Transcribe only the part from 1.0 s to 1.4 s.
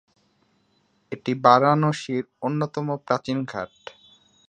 এটি